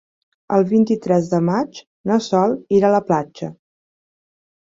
El 0.55 0.63
vint-i-tres 0.69 1.27
de 1.33 1.41
maig 1.49 1.81
na 2.11 2.17
Sol 2.29 2.57
irà 2.77 2.89
a 2.89 2.93
la 2.97 3.03
platja. 3.11 3.53